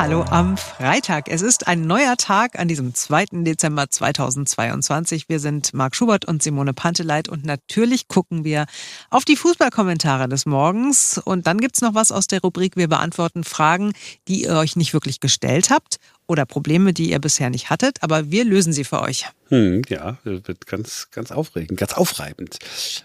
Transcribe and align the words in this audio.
Hallo 0.00 0.24
am 0.30 0.56
Freitag. 0.56 1.28
Es 1.28 1.42
ist 1.42 1.66
ein 1.66 1.82
neuer 1.82 2.16
Tag 2.16 2.58
an 2.58 2.68
diesem 2.68 2.94
2. 2.94 3.42
Dezember 3.44 3.90
2022. 3.90 5.28
Wir 5.28 5.38
sind 5.40 5.74
Marc 5.74 5.94
Schubert 5.94 6.24
und 6.24 6.42
Simone 6.42 6.72
Panteleit 6.72 7.28
und 7.28 7.44
natürlich 7.44 8.08
gucken 8.08 8.42
wir 8.42 8.64
auf 9.10 9.26
die 9.26 9.36
Fußballkommentare 9.36 10.26
des 10.26 10.46
Morgens. 10.46 11.20
Und 11.22 11.46
dann 11.46 11.58
gibt's 11.58 11.82
noch 11.82 11.94
was 11.94 12.12
aus 12.12 12.28
der 12.28 12.40
Rubrik 12.40 12.76
Wir 12.76 12.88
beantworten 12.88 13.44
Fragen, 13.44 13.92
die 14.26 14.44
ihr 14.44 14.56
euch 14.56 14.74
nicht 14.74 14.94
wirklich 14.94 15.20
gestellt 15.20 15.68
habt 15.68 15.98
oder 16.30 16.46
Probleme, 16.46 16.92
die 16.92 17.10
ihr 17.10 17.18
bisher 17.18 17.50
nicht 17.50 17.70
hattet, 17.70 17.98
aber 18.02 18.30
wir 18.30 18.44
lösen 18.44 18.72
sie 18.72 18.84
für 18.84 19.02
euch. 19.02 19.26
Hm, 19.48 19.82
ja, 19.88 20.16
wird 20.22 20.68
ganz, 20.68 21.08
ganz 21.10 21.32
aufregend, 21.32 21.76
ganz 21.76 21.94
aufreibend. 21.94 22.58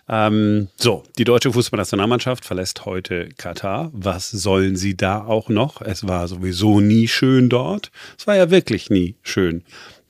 Ähm, 0.08 0.68
so, 0.76 1.04
die 1.18 1.24
deutsche 1.24 1.52
Fußballnationalmannschaft 1.52 2.46
verlässt 2.46 2.86
heute 2.86 3.30
Katar. 3.36 3.90
Was 3.94 4.30
sollen 4.30 4.76
sie 4.76 4.96
da 4.96 5.26
auch 5.26 5.50
noch? 5.50 5.82
Es 5.82 6.08
war 6.08 6.28
sowieso 6.28 6.82
nie 6.82 7.08
schön 7.08 7.50
dort. 7.50 7.92
Es 8.18 8.28
war 8.28 8.36
ja 8.36 8.52
wirklich 8.52 8.92
nie 8.92 9.16
schön 9.24 9.64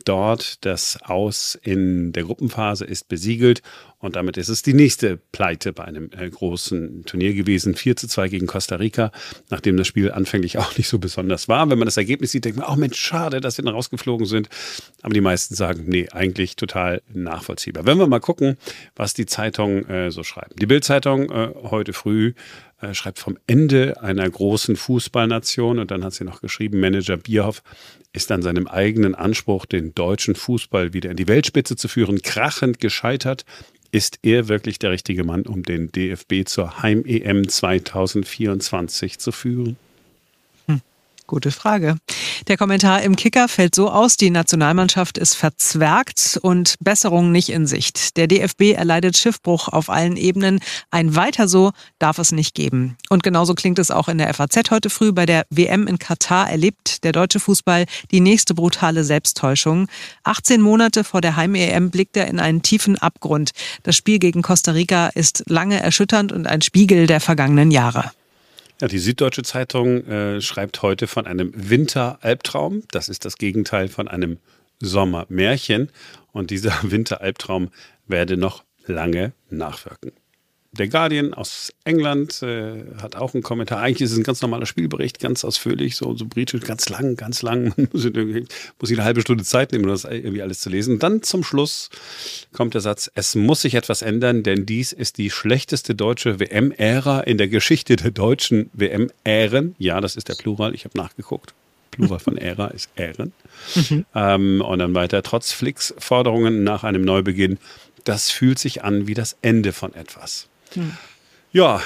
dort. 0.06 0.64
Das 0.66 1.00
Aus 1.04 1.58
in 1.62 2.14
der 2.14 2.24
Gruppenphase 2.24 2.86
ist 2.86 3.08
besiegelt 3.08 3.62
und 4.00 4.16
damit 4.16 4.38
ist 4.38 4.50
es 4.50 4.62
die 4.62 4.74
nächste 4.74 5.18
Pleite 5.18 5.74
bei 5.74 5.84
einem 5.84 6.10
äh, 6.16 6.30
großen 6.30 7.06
Turnier 7.06 7.34
gewesen. 7.34 7.76
4 7.76 7.96
zu 7.96 8.08
2 8.08 8.30
gegen 8.30 8.48
Costa 8.48 8.76
Rica, 8.76 9.12
nachdem 9.50 9.78
das 9.78 9.88
Spiel 9.88 10.12
anfänglich 10.12 10.58
auch 10.60 10.78
nicht 10.78 10.88
so 10.88 11.00
besonders 11.00 11.48
war. 11.48 11.70
Wenn 11.70 11.80
man 11.80 11.88
das 11.88 11.98
Ergebnis 11.98 12.32
sieht, 12.32 12.46
denkt 12.46 12.60
man, 12.60 12.68
oh 12.70 12.76
Mensch, 12.76 13.00
schade, 13.00 13.42
dass 13.42 13.58
wir 13.58 13.66
dann 13.66 13.74
rausgeflogen 13.74 14.28
sind. 14.28 14.50
Aber 15.02 15.14
die 15.14 15.22
meisten 15.22 15.56
sagen, 15.56 15.86
nee, 15.88 16.08
eigentlich 16.12 16.56
total 16.56 17.02
nachvollziehbar. 17.12 17.86
Wenn 17.86 17.98
wir 17.98 18.08
mal 18.08 18.20
gucken, 18.20 18.58
was 18.96 19.14
die 19.14 19.26
Zeitungen 19.26 19.90
äh, 19.90 20.12
so 20.12 20.24
schreiben. 20.24 20.56
Die 20.60 20.68
Bild-Zeitung 20.68 21.32
äh, 21.32 21.50
heute 21.64 21.94
früh 21.94 22.34
äh, 22.86 22.94
schreibt 22.94 23.20
vom 23.20 23.38
Ende 23.48 24.02
einer 24.02 24.30
großen 24.30 24.76
Fußballnation 24.76 25.80
und 25.80 25.92
dann 25.92 26.04
hat 26.04 26.14
sie 26.14 26.24
noch 26.24 26.42
geschrieben, 26.42 26.80
Manager 26.80 27.18
Bierhoff 27.18 27.64
ist 28.14 28.32
an 28.32 28.42
seinem 28.42 28.68
eigenen 28.68 29.16
Anspruch, 29.16 29.66
den 29.66 29.94
deutschen 29.94 30.36
Fußball 30.36 30.94
wieder 30.94 31.12
in 31.12 31.18
die 31.18 31.28
Weltspitze 31.28 31.76
zu 31.76 31.88
führen, 31.88 32.22
krachend 32.22 32.80
gescheitert. 32.80 33.46
Ist 33.92 34.20
er 34.24 34.48
wirklich 34.48 34.80
der 34.80 34.92
richtige 34.92 35.24
Mann, 35.24 35.44
um 35.44 35.64
den 35.64 35.92
DFB 35.92 36.46
zur 36.46 36.82
Heim-EM 36.82 37.48
2024 37.48 39.20
zu 39.20 39.32
führen? 39.32 39.78
Gute 41.28 41.50
Frage. 41.50 41.98
Der 42.48 42.58
Kommentar 42.58 43.02
im 43.02 43.16
Kicker 43.16 43.48
fällt 43.48 43.74
so 43.74 43.90
aus, 43.90 44.18
die 44.18 44.30
Nationalmannschaft 44.30 45.18
ist 45.18 45.34
verzwergt 45.34 46.40
und 46.44 46.76
Besserung 46.80 47.32
nicht 47.32 47.50
in 47.50 47.66
Sicht. 47.66 48.18
Der 48.18 48.28
DFB 48.28 48.74
erleidet 48.76 49.18
Schiffbruch 49.18 49.68
auf 49.68 49.90
allen 49.90 50.16
Ebenen. 50.16 50.60
Ein 50.92 51.16
weiter 51.16 51.48
so 51.48 51.72
darf 51.98 52.20
es 52.20 52.32
nicht 52.32 52.54
geben. 52.54 52.98
Und 53.10 53.24
genauso 53.24 53.56
klingt 53.56 53.80
es 53.80 53.90
auch 53.90 54.08
in 54.10 54.20
der 54.20 54.32
FAZ 54.32 54.70
heute 54.70 54.92
früh. 54.92 55.12
Bei 55.12 55.26
der 55.26 55.48
WM 55.50 55.88
in 55.88 55.98
Katar 55.98 56.48
erlebt 56.48 57.04
der 57.04 57.14
deutsche 57.14 57.40
Fußball 57.40 57.86
die 58.12 58.20
nächste 58.20 58.54
brutale 58.54 59.04
Selbsttäuschung. 59.04 59.88
18 60.24 60.62
Monate 60.62 61.04
vor 61.04 61.22
der 61.22 61.36
Heim-EM 61.38 61.90
blickt 61.90 62.16
er 62.16 62.28
in 62.28 62.40
einen 62.40 62.62
tiefen 62.62 62.96
Abgrund. 63.00 63.52
Das 63.82 63.96
Spiel 63.96 64.20
gegen 64.20 64.44
Costa 64.44 64.74
Rica 64.74 65.08
ist 65.08 65.46
lange 65.48 65.80
erschütternd 65.80 66.32
und 66.32 66.46
ein 66.46 66.62
Spiegel 66.62 67.08
der 67.08 67.22
vergangenen 67.22 67.72
Jahre. 67.72 68.12
Ja, 68.82 68.90
die 68.90 69.00
Süddeutsche 69.00 69.44
Zeitung 69.44 70.06
äh, 70.06 70.42
schreibt 70.42 70.82
heute 70.82 71.08
von 71.08 71.26
einem 71.26 71.52
Winteralbtraum. 71.56 72.84
Das 72.92 73.08
ist 73.08 73.24
das 73.24 73.38
Gegenteil 73.38 73.88
von 73.88 74.10
einem 74.10 74.38
Sommermärchen. 74.82 75.92
Und 76.34 76.52
dieser 76.52 76.74
Winteralbtraum 76.84 77.70
werde 78.06 78.36
noch 78.36 78.66
lange 78.86 79.32
nachwirken. 79.50 80.12
Der 80.78 80.90
Guardian 80.90 81.34
aus 81.34 81.74
England 81.86 82.42
äh, 82.42 82.84
hat 83.02 83.16
auch 83.16 83.34
einen 83.34 83.44
Kommentar. 83.44 83.80
Eigentlich 83.80 84.02
ist 84.02 84.12
es 84.12 84.18
ein 84.18 84.24
ganz 84.24 84.42
normaler 84.42 84.66
Spielbericht, 84.66 85.20
ganz 85.20 85.46
ausführlich, 85.46 85.96
so, 85.96 86.16
so 86.16 86.26
britisch, 86.26 86.62
ganz 86.62 86.90
lang, 86.90 87.16
ganz 87.16 87.42
lang. 87.42 87.74
muss 87.94 88.04
ich 88.06 88.98
eine 88.98 89.04
halbe 89.06 89.22
Stunde 89.22 89.44
Zeit 89.44 89.72
nehmen, 89.72 89.86
um 89.86 89.90
das 89.90 90.04
irgendwie 90.04 90.42
alles 90.42 90.60
zu 90.60 90.70
lesen. 90.70 90.96
Und 90.96 91.04
dann 91.04 91.24
zum 91.24 91.44
Schluss 91.44 91.90
kommt 92.52 92.74
der 92.74 92.82
Satz, 92.82 93.10
es 93.16 93.36
muss 93.36 93.62
sich 93.62 93.76
etwas 93.76 94.02
ändern, 94.02 94.44
denn 94.44 94.66
dies 94.66 94.92
ist 94.92 95.18
die 95.18 95.30
schlechteste 95.30 95.96
deutsche 95.96 96.40
WM-Ära 96.40 97.22
in 97.22 97.38
der 97.38 97.48
Geschichte 97.48 97.96
der 97.96 98.12
deutschen 98.12 98.70
WM-Ären. 98.74 99.76
Ja, 99.78 100.02
das 100.02 100.16
ist 100.16 100.28
der 100.28 100.36
Plural, 100.36 100.76
ich 100.76 100.84
habe 100.84 100.98
nachgeguckt. 100.98 101.54
Plural 101.92 102.20
von 102.20 102.38
Ära 102.38 102.68
ist 102.68 102.90
Ähren. 102.96 103.34
Mhm. 103.76 104.06
Ähm, 104.16 104.62
und 104.62 104.80
dann 104.80 104.94
weiter, 104.94 105.24
trotz 105.24 105.52
Flicks 105.52 105.94
Forderungen 105.98 106.64
nach 106.64 106.84
einem 106.84 107.04
Neubeginn, 107.04 107.60
das 108.04 108.30
fühlt 108.30 108.60
sich 108.60 108.84
an 108.84 109.08
wie 109.08 109.14
das 109.14 109.38
Ende 109.42 109.74
von 109.74 109.94
etwas. 109.94 110.48
Hm. 110.76 110.98
Ja, 111.52 111.82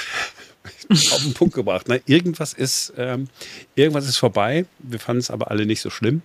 auf 0.90 1.24
den 1.24 1.34
Punkt 1.34 1.56
gebracht. 1.56 1.88
Ne? 1.88 2.02
Irgendwas, 2.06 2.54
ist, 2.54 2.94
ähm, 2.98 3.28
irgendwas 3.76 4.08
ist 4.08 4.18
vorbei. 4.18 4.66
Wir 4.80 5.00
fanden 5.00 5.20
es 5.20 5.32
aber 5.32 5.52
alle 5.52 5.66
nicht 5.66 5.82
so 5.82 5.90
schlimm. 5.90 6.22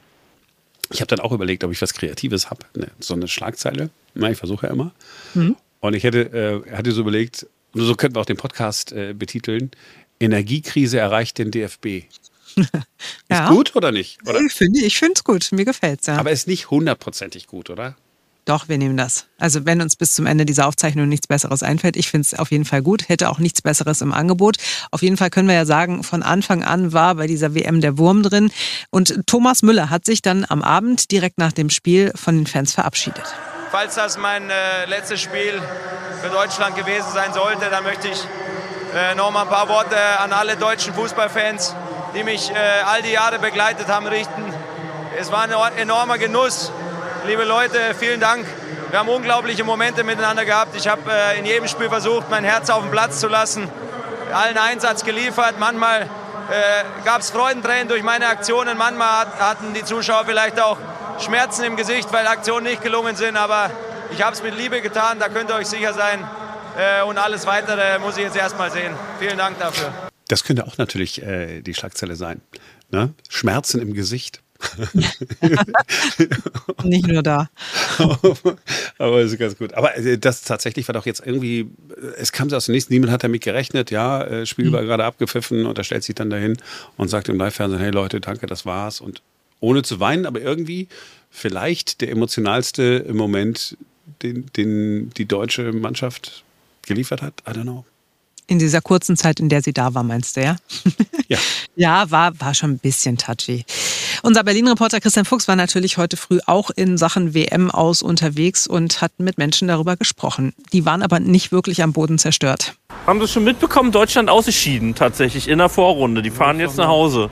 Ich 0.90 1.00
habe 1.00 1.08
dann 1.08 1.20
auch 1.20 1.32
überlegt, 1.32 1.64
ob 1.64 1.72
ich 1.72 1.80
was 1.80 1.94
Kreatives 1.94 2.50
habe. 2.50 2.64
Ne? 2.74 2.88
So 3.00 3.14
eine 3.14 3.28
Schlagzeile. 3.28 3.90
Na, 4.14 4.30
ich 4.30 4.38
versuche 4.38 4.66
ja 4.66 4.72
immer. 4.72 4.92
Mhm. 5.34 5.56
Und 5.80 5.94
ich 5.94 6.04
hätte, 6.04 6.64
äh, 6.66 6.70
hatte 6.72 6.92
so 6.92 7.02
überlegt, 7.02 7.46
so 7.74 7.94
könnten 7.94 8.16
wir 8.16 8.20
auch 8.20 8.26
den 8.26 8.36
Podcast 8.36 8.92
äh, 8.92 9.12
betiteln: 9.12 9.70
Energiekrise 10.20 10.98
erreicht 10.98 11.38
den 11.38 11.50
DFB. 11.50 12.04
ja. 13.30 13.44
Ist 13.44 13.48
gut 13.50 13.76
oder 13.76 13.92
nicht? 13.92 14.18
Oder? 14.26 14.40
Ich 14.40 14.52
finde 14.52 14.80
es 15.14 15.24
gut. 15.24 15.50
Mir 15.52 15.64
gefällt 15.64 16.00
es. 16.00 16.06
Ja. 16.06 16.16
Aber 16.16 16.30
ist 16.30 16.46
nicht 16.46 16.70
hundertprozentig 16.70 17.46
gut, 17.46 17.70
oder? 17.70 17.96
Doch, 18.44 18.68
wir 18.68 18.76
nehmen 18.76 18.98
das. 18.98 19.26
Also 19.38 19.64
wenn 19.64 19.80
uns 19.80 19.96
bis 19.96 20.12
zum 20.12 20.26
Ende 20.26 20.44
dieser 20.44 20.66
Aufzeichnung 20.66 21.08
nichts 21.08 21.26
Besseres 21.26 21.62
einfällt, 21.62 21.96
ich 21.96 22.10
finde 22.10 22.26
es 22.26 22.38
auf 22.38 22.50
jeden 22.50 22.66
Fall 22.66 22.82
gut, 22.82 23.08
hätte 23.08 23.30
auch 23.30 23.38
nichts 23.38 23.62
Besseres 23.62 24.02
im 24.02 24.12
Angebot. 24.12 24.56
Auf 24.90 25.00
jeden 25.00 25.16
Fall 25.16 25.30
können 25.30 25.48
wir 25.48 25.54
ja 25.54 25.64
sagen, 25.64 26.02
von 26.02 26.22
Anfang 26.22 26.62
an 26.62 26.92
war 26.92 27.14
bei 27.14 27.26
dieser 27.26 27.54
WM 27.54 27.80
der 27.80 27.96
Wurm 27.96 28.22
drin. 28.22 28.50
Und 28.90 29.26
Thomas 29.26 29.62
Müller 29.62 29.88
hat 29.88 30.04
sich 30.04 30.20
dann 30.20 30.44
am 30.46 30.62
Abend 30.62 31.10
direkt 31.10 31.38
nach 31.38 31.52
dem 31.52 31.70
Spiel 31.70 32.12
von 32.14 32.36
den 32.36 32.46
Fans 32.46 32.74
verabschiedet. 32.74 33.24
Falls 33.70 33.94
das 33.94 34.18
mein 34.18 34.50
äh, 34.50 34.84
letztes 34.88 35.22
Spiel 35.22 35.60
für 36.22 36.28
Deutschland 36.28 36.76
gewesen 36.76 37.08
sein 37.14 37.32
sollte, 37.32 37.70
dann 37.70 37.82
möchte 37.82 38.08
ich 38.08 38.18
äh, 38.94 39.14
noch 39.14 39.34
ein 39.34 39.48
paar 39.48 39.68
Worte 39.68 39.96
an 40.20 40.32
alle 40.32 40.56
deutschen 40.56 40.92
Fußballfans, 40.92 41.74
die 42.14 42.22
mich 42.22 42.50
äh, 42.50 42.54
all 42.84 43.02
die 43.02 43.10
Jahre 43.10 43.38
begleitet 43.38 43.88
haben, 43.88 44.06
richten. 44.06 44.44
Es 45.18 45.32
war 45.32 45.42
ein 45.42 45.76
enormer 45.78 46.18
Genuss, 46.18 46.70
liebe 47.26 47.44
Leute, 47.44 47.78
vielen 47.98 48.20
Dank. 48.20 48.46
Wir 48.90 48.98
haben 48.98 49.08
unglaubliche 49.08 49.64
Momente 49.64 50.04
miteinander 50.04 50.44
gehabt. 50.44 50.76
Ich 50.76 50.86
habe 50.86 51.02
äh, 51.10 51.38
in 51.38 51.46
jedem 51.46 51.68
Spiel 51.68 51.88
versucht, 51.88 52.30
mein 52.30 52.44
Herz 52.44 52.70
auf 52.70 52.82
den 52.82 52.90
Platz 52.90 53.20
zu 53.20 53.28
lassen, 53.28 53.68
allen 54.32 54.58
Einsatz 54.58 55.04
geliefert. 55.04 55.54
Manchmal 55.58 56.02
äh, 56.02 56.06
gab 57.04 57.22
es 57.22 57.30
Freudentränen 57.30 57.88
durch 57.88 58.02
meine 58.02 58.26
Aktionen, 58.28 58.76
manchmal 58.76 59.20
hat, 59.20 59.40
hatten 59.40 59.74
die 59.74 59.84
Zuschauer 59.84 60.24
vielleicht 60.26 60.60
auch 60.60 60.78
Schmerzen 61.18 61.64
im 61.64 61.76
Gesicht, 61.76 62.12
weil 62.12 62.26
Aktionen 62.26 62.66
nicht 62.66 62.82
gelungen 62.82 63.16
sind. 63.16 63.36
Aber 63.36 63.70
ich 64.12 64.22
habe 64.22 64.34
es 64.34 64.42
mit 64.42 64.56
Liebe 64.56 64.80
getan, 64.80 65.18
da 65.18 65.28
könnt 65.28 65.50
ihr 65.50 65.56
euch 65.56 65.68
sicher 65.68 65.94
sein. 65.94 66.26
Äh, 66.76 67.02
und 67.04 67.18
alles 67.18 67.46
Weitere 67.46 67.98
muss 68.00 68.16
ich 68.16 68.24
jetzt 68.24 68.36
erstmal 68.36 68.70
sehen. 68.70 68.92
Vielen 69.18 69.38
Dank 69.38 69.58
dafür. 69.58 69.92
Das 70.28 70.44
könnte 70.44 70.66
auch 70.66 70.78
natürlich 70.78 71.22
äh, 71.22 71.62
die 71.62 71.74
Schlagzeile 71.74 72.16
sein. 72.16 72.40
Ne? 72.90 73.14
Schmerzen 73.28 73.80
im 73.80 73.94
Gesicht. 73.94 74.43
Nicht 76.84 77.06
nur 77.06 77.22
da. 77.22 77.48
aber 78.98 79.20
ist 79.20 79.38
ganz 79.38 79.56
gut. 79.56 79.74
Aber 79.74 79.96
äh, 79.96 80.18
das 80.18 80.42
tatsächlich 80.42 80.88
war 80.88 80.92
doch 80.92 81.06
jetzt 81.06 81.22
irgendwie, 81.24 81.60
äh, 81.60 81.66
es 82.18 82.32
kam 82.32 82.50
so 82.50 82.56
aus 82.56 82.66
dem 82.66 82.72
nächsten, 82.72 82.92
niemand 82.92 83.12
hat 83.12 83.24
damit 83.24 83.42
gerechnet, 83.42 83.90
ja, 83.90 84.22
äh, 84.22 84.46
Spiel 84.46 84.72
war 84.72 84.82
mhm. 84.82 84.86
gerade 84.86 85.04
abgepfiffen 85.04 85.66
und 85.66 85.78
er 85.78 85.84
stellt 85.84 86.04
sich 86.04 86.14
dann 86.14 86.30
dahin 86.30 86.56
und 86.96 87.08
sagt 87.08 87.28
im 87.28 87.36
Live-Fernsehen, 87.36 87.80
hey 87.80 87.90
Leute, 87.90 88.20
danke, 88.20 88.46
das 88.46 88.64
war's. 88.64 89.00
Und 89.00 89.22
ohne 89.60 89.82
zu 89.82 90.00
weinen, 90.00 90.26
aber 90.26 90.40
irgendwie 90.40 90.88
vielleicht 91.30 92.00
der 92.00 92.10
emotionalste 92.10 93.06
Moment, 93.12 93.76
den, 94.22 94.46
den 94.56 95.10
die 95.10 95.26
deutsche 95.26 95.72
Mannschaft 95.72 96.44
geliefert 96.86 97.22
hat. 97.22 97.42
I 97.48 97.50
don't 97.50 97.62
know. 97.62 97.84
In 98.46 98.58
dieser 98.58 98.82
kurzen 98.82 99.16
Zeit, 99.16 99.40
in 99.40 99.48
der 99.48 99.62
sie 99.62 99.72
da 99.72 99.94
war, 99.94 100.02
meinst 100.02 100.36
du, 100.36 100.42
ja? 100.42 100.56
Ja. 101.28 101.38
ja, 101.76 102.10
war, 102.10 102.38
war 102.40 102.52
schon 102.52 102.72
ein 102.72 102.78
bisschen 102.78 103.16
touchy. 103.16 103.64
Unser 104.26 104.42
Berlin-Reporter 104.42 105.00
Christian 105.00 105.26
Fuchs 105.26 105.48
war 105.48 105.54
natürlich 105.54 105.98
heute 105.98 106.16
früh 106.16 106.38
auch 106.46 106.70
in 106.70 106.96
Sachen 106.96 107.34
WM 107.34 107.70
aus 107.70 108.00
unterwegs 108.00 108.66
und 108.66 109.02
hat 109.02 109.12
mit 109.18 109.36
Menschen 109.36 109.68
darüber 109.68 109.98
gesprochen. 109.98 110.54
Die 110.72 110.86
waren 110.86 111.02
aber 111.02 111.20
nicht 111.20 111.52
wirklich 111.52 111.82
am 111.82 111.92
Boden 111.92 112.16
zerstört. 112.16 112.74
Haben 113.06 113.20
Sie 113.20 113.28
schon 113.28 113.44
mitbekommen, 113.44 113.92
Deutschland 113.92 114.30
ausgeschieden 114.30 114.94
tatsächlich 114.94 115.46
in 115.46 115.58
der 115.58 115.68
Vorrunde. 115.68 116.22
Die 116.22 116.30
fahren 116.30 116.58
jetzt 116.58 116.78
nach 116.78 116.88
Hause. 116.88 117.28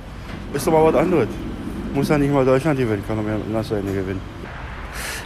Ist 0.53 0.67
doch 0.67 0.73
mal 0.73 0.85
was 0.85 0.95
anderes. 0.95 1.29
Muss 1.95 2.11
ja 2.11 2.19
nicht 2.19 2.31
mal 2.31 2.45
Deutschland 2.45 2.79
gewinnen, 2.79 3.03
kann 3.09 3.17
doch 3.17 3.25
mehr 3.25 3.37
Ende 3.37 3.93
gewinnen. 3.95 4.21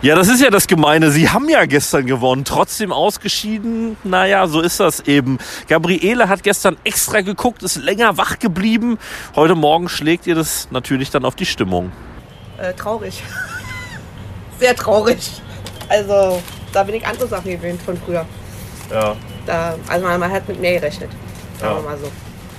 Ja, 0.02 0.14
das 0.14 0.28
ist 0.28 0.42
ja 0.42 0.50
das 0.50 0.66
Gemeine. 0.66 1.10
Sie 1.10 1.30
haben 1.30 1.48
ja 1.48 1.64
gestern 1.64 2.06
gewonnen, 2.06 2.44
trotzdem 2.44 2.92
ausgeschieden. 2.92 3.96
Naja, 4.04 4.46
so 4.46 4.60
ist 4.60 4.78
das 4.78 5.00
eben. 5.00 5.38
Gabriele 5.68 6.28
hat 6.28 6.42
gestern 6.42 6.76
extra 6.84 7.22
geguckt, 7.22 7.62
ist 7.62 7.76
länger 7.76 8.18
wach 8.18 8.38
geblieben. 8.38 8.98
Heute 9.34 9.54
Morgen 9.54 9.88
schlägt 9.88 10.26
ihr 10.26 10.34
das 10.34 10.68
natürlich 10.70 11.10
dann 11.10 11.24
auf 11.24 11.34
die 11.34 11.46
Stimmung. 11.46 11.92
Äh, 12.58 12.74
traurig. 12.74 13.22
Sehr 14.60 14.76
traurig. 14.76 15.42
Also, 15.88 16.42
da 16.72 16.82
bin 16.82 16.96
ich 16.96 17.06
andere 17.06 17.26
Sachen 17.26 17.50
gewöhnt 17.50 17.80
von 17.80 17.96
früher. 17.96 18.26
Ja. 18.90 19.16
Da, 19.46 19.76
also 19.88 20.06
man, 20.06 20.30
hat 20.30 20.46
mit 20.46 20.60
mehr 20.60 20.78
gerechnet. 20.78 21.10
Sagen 21.58 21.74
ja. 21.74 21.82
wir 21.82 21.90
mal 21.90 21.98
so. 21.98 22.10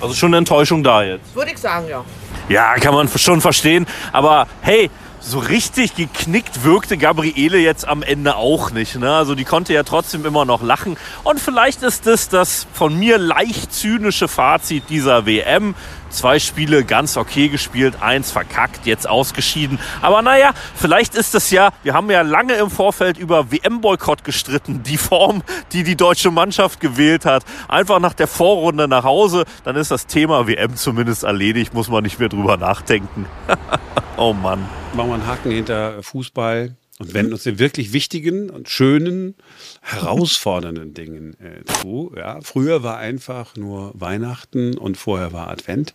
Also 0.01 0.13
schon 0.13 0.29
eine 0.29 0.37
Enttäuschung 0.37 0.83
da 0.83 1.03
jetzt. 1.03 1.35
Würde 1.35 1.51
ich 1.51 1.57
sagen, 1.57 1.87
ja. 1.87 2.03
Ja, 2.49 2.75
kann 2.75 2.93
man 2.93 3.07
schon 3.09 3.41
verstehen. 3.41 3.85
Aber 4.11 4.47
hey, 4.61 4.89
so 5.27 5.39
richtig 5.39 5.95
geknickt 5.95 6.63
wirkte 6.63 6.97
Gabriele 6.97 7.57
jetzt 7.57 7.87
am 7.87 8.01
Ende 8.01 8.37
auch 8.37 8.71
nicht. 8.71 8.95
Ne? 8.95 9.11
Also 9.11 9.35
die 9.35 9.43
konnte 9.43 9.73
ja 9.73 9.83
trotzdem 9.83 10.25
immer 10.25 10.45
noch 10.45 10.63
lachen. 10.63 10.97
Und 11.23 11.39
vielleicht 11.39 11.83
ist 11.83 12.07
das 12.07 12.29
das 12.29 12.65
von 12.73 12.97
mir 12.97 13.17
leicht 13.17 13.73
zynische 13.73 14.27
Fazit 14.27 14.83
dieser 14.89 15.25
WM. 15.25 15.75
Zwei 16.09 16.39
Spiele 16.39 16.83
ganz 16.83 17.17
okay 17.17 17.49
gespielt, 17.49 18.01
eins 18.01 18.31
verkackt, 18.31 18.85
jetzt 18.85 19.07
ausgeschieden. 19.07 19.79
Aber 20.01 20.21
naja, 20.21 20.51
vielleicht 20.75 21.15
ist 21.15 21.35
es 21.35 21.51
ja, 21.51 21.69
wir 21.83 21.93
haben 21.93 22.09
ja 22.09 22.21
lange 22.21 22.53
im 22.53 22.69
Vorfeld 22.69 23.17
über 23.17 23.51
WM-Boykott 23.51 24.23
gestritten. 24.23 24.83
Die 24.83 24.97
Form, 24.97 25.43
die 25.73 25.83
die 25.83 25.95
deutsche 25.95 26.31
Mannschaft 26.31 26.79
gewählt 26.79 27.25
hat. 27.25 27.43
Einfach 27.67 27.99
nach 27.99 28.13
der 28.13 28.27
Vorrunde 28.27 28.87
nach 28.87 29.03
Hause, 29.03 29.45
dann 29.63 29.75
ist 29.75 29.91
das 29.91 30.07
Thema 30.07 30.47
WM 30.47 30.75
zumindest 30.75 31.23
erledigt, 31.23 31.73
muss 31.73 31.89
man 31.89 32.03
nicht 32.03 32.19
mehr 32.19 32.29
drüber 32.29 32.57
nachdenken. 32.57 33.25
oh 34.17 34.33
Mann 34.33 34.67
machen 34.97 35.09
wir 35.09 35.13
einen 35.13 35.27
Haken 35.27 35.51
hinter 35.51 36.01
Fußball 36.01 36.75
und 36.99 37.13
wenden 37.13 37.33
uns 37.33 37.43
den 37.43 37.59
wirklich 37.59 37.93
wichtigen 37.93 38.49
und 38.49 38.69
schönen, 38.69 39.35
herausfordernden 39.81 40.93
Dingen 40.93 41.35
äh, 41.39 41.63
zu. 41.81 42.13
Ja, 42.15 42.41
früher 42.41 42.83
war 42.83 42.97
einfach 42.97 43.55
nur 43.55 43.91
Weihnachten 43.95 44.77
und 44.77 44.97
vorher 44.97 45.31
war 45.33 45.49
Advent. 45.49 45.93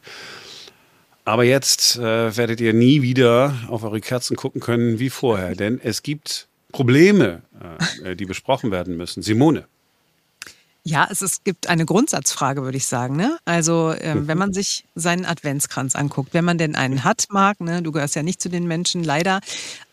Aber 1.24 1.44
jetzt 1.44 1.96
äh, 1.98 2.36
werdet 2.36 2.60
ihr 2.60 2.72
nie 2.72 3.02
wieder 3.02 3.54
auf 3.68 3.84
eure 3.84 4.00
Kerzen 4.00 4.36
gucken 4.36 4.60
können 4.60 4.98
wie 4.98 5.10
vorher, 5.10 5.54
denn 5.54 5.80
es 5.82 6.02
gibt 6.02 6.48
Probleme, 6.72 7.42
äh, 8.02 8.16
die 8.16 8.24
besprochen 8.24 8.70
werden 8.70 8.96
müssen. 8.96 9.22
Simone. 9.22 9.66
Ja, 10.84 11.06
es, 11.08 11.22
es 11.22 11.44
gibt 11.44 11.68
eine 11.68 11.86
Grundsatzfrage, 11.86 12.64
würde 12.64 12.76
ich 12.76 12.86
sagen. 12.86 13.14
Ne? 13.14 13.38
Also, 13.44 13.94
ähm, 14.00 14.26
wenn 14.26 14.36
man 14.36 14.52
sich 14.52 14.84
seinen 14.96 15.24
Adventskranz 15.24 15.94
anguckt, 15.94 16.34
wenn 16.34 16.44
man 16.44 16.58
denn 16.58 16.74
einen 16.74 17.04
hat, 17.04 17.26
mag, 17.30 17.60
ne? 17.60 17.82
du 17.82 17.92
gehörst 17.92 18.16
ja 18.16 18.24
nicht 18.24 18.42
zu 18.42 18.48
den 18.48 18.66
Menschen, 18.66 19.04
leider. 19.04 19.40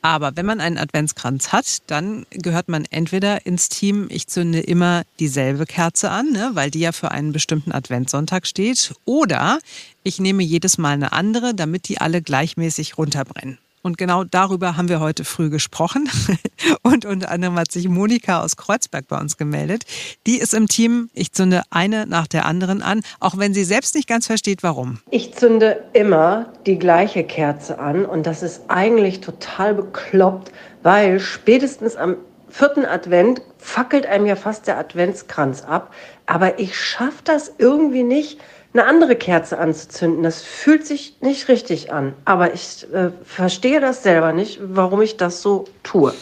Aber 0.02 0.36
wenn 0.36 0.48
man 0.48 0.60
einen 0.60 0.80
Adventskranz 0.80 1.52
hat, 1.52 1.84
dann 1.86 2.26
gehört 2.32 2.70
man 2.70 2.86
entweder 2.90 3.46
ins 3.46 3.70
Team, 3.70 4.08
ich 4.10 4.28
zünde 4.28 4.62
immer 4.62 5.04
dieselbe 5.20 5.68
Kerze 5.68 6.10
an, 6.10 6.32
ne? 6.32 6.52
weil 6.54 6.72
die 6.72 6.80
ja 6.80 6.92
für 6.92 7.12
einen 7.12 7.34
bestimmten 7.34 7.72
Adventssonntag 7.72 8.48
steht, 8.48 8.96
oder 9.06 9.60
ich 10.02 10.20
nehme 10.20 10.42
jedes 10.42 10.80
Mal 10.80 10.94
eine 10.94 11.12
andere, 11.12 11.54
damit 11.54 11.88
die 11.88 12.02
alle 12.02 12.24
gleichmäßig 12.24 12.98
runterbrennen. 12.98 13.60
Und 13.82 13.98
genau 13.98 14.24
darüber 14.24 14.78
haben 14.78 14.90
wir 14.90 15.00
heute 15.00 15.24
früh 15.24 15.50
gesprochen. 15.50 16.10
Und 16.84 17.06
unter 17.06 17.32
anderem 17.32 17.56
hat 17.56 17.72
sich 17.72 17.88
Monika 17.88 18.44
aus 18.44 18.58
Kreuzberg 18.58 19.08
bei 19.08 19.18
uns 19.18 19.38
gemeldet. 19.38 19.86
Die 20.28 20.38
ist 20.38 20.54
im 20.54 20.68
Team, 20.68 21.10
ich 21.14 21.32
zünde 21.32 21.64
eine 21.70 22.06
nach 22.06 22.28
der 22.28 22.46
anderen 22.46 22.82
an, 22.82 23.02
auch 23.20 23.38
wenn 23.38 23.54
sie 23.54 23.64
selbst 23.64 23.96
nicht 23.96 24.08
ganz 24.08 24.28
versteht, 24.28 24.64
warum. 24.64 25.00
Ich 25.10 25.34
zünde 25.34 25.84
immer 25.94 26.52
die 26.66 26.78
gleiche 26.78 27.24
Kerze 27.24 27.80
an 27.80 28.06
und 28.06 28.26
das 28.26 28.44
ist 28.44 28.64
eigentlich 28.68 29.22
total 29.22 29.74
bekloppt, 29.74 30.52
weil 30.84 31.20
spätestens 31.20 31.96
am 31.96 32.18
vierten 32.50 32.86
Advent 32.86 33.42
fackelt 33.58 34.06
einem 34.06 34.26
ja 34.26 34.36
fast 34.36 34.68
der 34.68 34.78
Adventskranz 34.78 35.62
ab. 35.62 35.94
Aber 36.26 36.60
ich 36.60 36.78
schaffe 36.80 37.22
das 37.24 37.54
irgendwie 37.58 38.04
nicht, 38.04 38.40
eine 38.74 38.86
andere 38.86 39.16
Kerze 39.16 39.58
anzuzünden. 39.58 40.24
Das 40.24 40.42
fühlt 40.42 40.86
sich 40.86 41.18
nicht 41.22 41.48
richtig 41.48 41.92
an. 41.92 42.14
Aber 42.26 42.54
ich 42.54 42.86
äh, 42.94 43.12
verstehe 43.24 43.80
das 43.80 44.04
selber 44.04 44.34
nicht, 44.34 44.60
warum 44.62 45.02
ich 45.02 45.18
das 45.18 45.42
so 45.42 45.66
tue. 45.84 46.14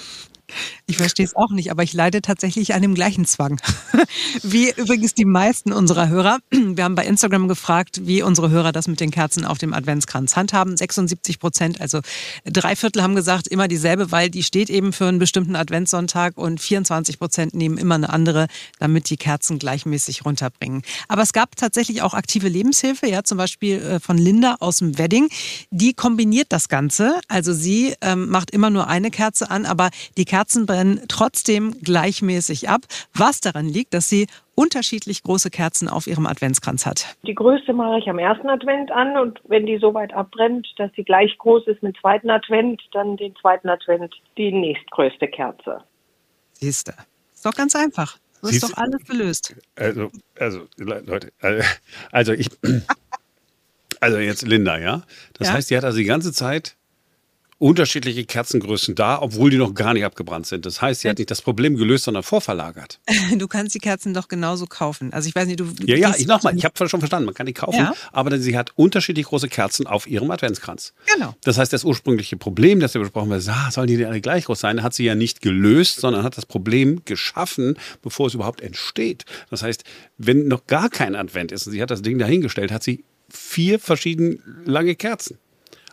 Ich 0.89 0.95
verstehe 0.95 1.25
es 1.25 1.35
auch 1.35 1.49
nicht, 1.51 1.69
aber 1.69 1.83
ich 1.83 1.91
leide 1.91 2.21
tatsächlich 2.21 2.73
an 2.73 2.81
dem 2.81 2.95
gleichen 2.95 3.25
Zwang. 3.25 3.59
Wie 4.41 4.71
übrigens 4.71 5.13
die 5.13 5.25
meisten 5.25 5.73
unserer 5.73 6.07
Hörer. 6.07 6.39
Wir 6.49 6.85
haben 6.85 6.95
bei 6.95 7.05
Instagram 7.05 7.49
gefragt, 7.49 8.01
wie 8.05 8.21
unsere 8.21 8.49
Hörer 8.49 8.71
das 8.71 8.87
mit 8.87 9.01
den 9.01 9.11
Kerzen 9.11 9.43
auf 9.43 9.57
dem 9.57 9.73
Adventskranz 9.73 10.37
handhaben. 10.37 10.77
76 10.77 11.39
Prozent, 11.39 11.81
also 11.81 11.99
drei 12.45 12.77
Viertel 12.77 13.03
haben 13.03 13.15
gesagt, 13.15 13.49
immer 13.49 13.67
dieselbe, 13.67 14.13
weil 14.13 14.29
die 14.29 14.43
steht 14.43 14.69
eben 14.69 14.93
für 14.93 15.07
einen 15.07 15.19
bestimmten 15.19 15.57
Adventssonntag 15.57 16.37
und 16.37 16.61
24 16.61 17.19
Prozent 17.19 17.53
nehmen 17.53 17.77
immer 17.77 17.95
eine 17.95 18.09
andere, 18.09 18.47
damit 18.79 19.09
die 19.09 19.17
Kerzen 19.17 19.59
gleichmäßig 19.59 20.23
runterbringen. 20.23 20.83
Aber 21.09 21.21
es 21.21 21.33
gab 21.33 21.57
tatsächlich 21.57 22.01
auch 22.01 22.13
aktive 22.13 22.47
Lebenshilfe, 22.47 23.07
ja, 23.07 23.25
zum 23.25 23.37
Beispiel 23.37 23.81
äh, 23.81 23.99
von 23.99 24.17
Linda 24.17 24.55
aus 24.61 24.77
dem 24.77 24.97
Wedding. 24.97 25.27
Die 25.69 25.93
kombiniert 25.93 26.47
das 26.49 26.69
Ganze. 26.69 27.19
Also 27.27 27.51
sie 27.51 27.93
ähm, 27.99 28.29
macht 28.29 28.51
immer 28.51 28.69
nur 28.69 28.87
eine 28.87 29.11
Kerze 29.11 29.51
an, 29.51 29.65
aber 29.65 29.89
die 30.15 30.23
Kerzen 30.23 30.65
brennen 30.77 31.01
trotzdem 31.07 31.75
gleichmäßig 31.81 32.69
ab, 32.69 32.81
was 33.13 33.41
daran 33.41 33.67
liegt, 33.67 33.95
dass 33.95 34.09
sie 34.09 34.27
unterschiedlich 34.53 35.23
große 35.23 35.49
Kerzen 35.49 35.87
auf 35.87 36.05
ihrem 36.05 36.27
Adventskranz 36.27 36.85
hat. 36.85 37.17
Die 37.23 37.33
größte 37.33 37.73
mache 37.73 37.97
ich 37.99 38.07
am 38.07 38.19
ersten 38.19 38.47
Advent 38.47 38.91
an 38.91 39.17
und 39.17 39.39
wenn 39.47 39.65
die 39.65 39.79
so 39.79 39.93
weit 39.95 40.13
abbrennt, 40.13 40.67
dass 40.77 40.91
sie 40.95 41.03
gleich 41.03 41.35
groß 41.39 41.65
ist 41.67 41.81
mit 41.81 41.95
dem 41.95 41.99
zweiten 41.99 42.29
Advent, 42.29 42.81
dann 42.91 43.17
den 43.17 43.35
zweiten 43.37 43.69
Advent 43.69 44.13
die 44.37 44.51
nächstgrößte 44.51 45.27
Kerze. 45.27 45.83
Siehste, 46.53 46.93
ist 47.33 47.45
doch 47.45 47.55
ganz 47.55 47.75
einfach. 47.75 48.17
So 48.41 48.49
ist 48.49 48.63
doch 48.63 48.77
alles 48.77 49.03
gelöst. 49.05 49.55
Also, 49.75 50.11
also 50.39 50.67
Leute, 50.77 51.31
also 52.11 52.33
ich, 52.33 52.49
also 53.99 54.17
jetzt 54.19 54.47
Linda, 54.47 54.77
ja. 54.77 55.01
Das 55.33 55.47
ja? 55.47 55.53
heißt, 55.55 55.71
die 55.71 55.77
hat 55.77 55.83
also 55.83 55.97
die 55.97 56.05
ganze 56.05 56.31
Zeit 56.33 56.76
unterschiedliche 57.59 58.23
Kerzengrößen 58.25 58.93
da, 58.93 59.19
obwohl 59.21 59.49
die 59.49 59.57
noch 59.57 59.73
gar 59.73 59.93
nicht 59.93 60.05
abgebrannt 60.05 60.45
sind. 60.45 60.65
Das 60.65 60.81
heißt, 60.81 61.01
sie 61.01 61.09
hat 61.09 61.17
nicht 61.17 61.31
das 61.31 61.41
Problem 61.41 61.75
gelöst, 61.75 62.03
sondern 62.03 62.23
vorverlagert. 62.23 62.99
Du 63.37 63.47
kannst 63.47 63.75
die 63.75 63.79
Kerzen 63.79 64.13
doch 64.13 64.27
genauso 64.27 64.65
kaufen. 64.67 65.13
Also 65.13 65.27
ich 65.27 65.35
weiß 65.35 65.47
nicht, 65.47 65.59
du. 65.59 65.65
du 65.65 65.85
ja, 65.85 65.95
ja, 65.95 66.13
ich 66.17 66.27
nochmal, 66.27 66.55
ich 66.55 66.65
habe 66.65 66.87
schon 66.87 66.99
verstanden, 66.99 67.25
man 67.25 67.35
kann 67.35 67.45
die 67.45 67.53
kaufen, 67.53 67.77
ja. 67.77 67.93
aber 68.11 68.37
sie 68.39 68.57
hat 68.57 68.71
unterschiedlich 68.75 69.27
große 69.27 69.47
Kerzen 69.47 69.85
auf 69.85 70.07
ihrem 70.07 70.31
Adventskranz. 70.31 70.93
Genau. 71.13 71.35
Das 71.43 71.57
heißt, 71.57 71.71
das 71.73 71.83
ursprüngliche 71.83 72.37
Problem, 72.37 72.79
das 72.79 72.93
wir 72.93 73.01
besprochen 73.01 73.31
haben, 73.31 73.49
ah, 73.49 73.71
sollen 73.71 73.87
die 73.87 74.03
alle 74.05 74.21
gleich 74.21 74.45
groß 74.45 74.59
sein, 74.59 74.81
hat 74.81 74.93
sie 74.93 75.03
ja 75.03 75.15
nicht 75.15 75.41
gelöst, 75.41 75.99
sondern 75.99 76.23
hat 76.23 76.37
das 76.37 76.45
Problem 76.45 77.01
geschaffen, 77.05 77.77
bevor 78.01 78.27
es 78.27 78.33
überhaupt 78.33 78.61
entsteht. 78.61 79.25
Das 79.49 79.61
heißt, 79.61 79.83
wenn 80.17 80.47
noch 80.47 80.65
gar 80.67 80.89
kein 80.89 81.15
Advent 81.15 81.51
ist 81.51 81.67
und 81.67 81.73
sie 81.73 81.81
hat 81.81 81.91
das 81.91 82.01
Ding 82.01 82.17
dahingestellt, 82.17 82.71
hat 82.71 82.83
sie 82.83 83.03
vier 83.29 83.79
verschiedene 83.79 84.37
lange 84.65 84.95
Kerzen. 84.95 85.37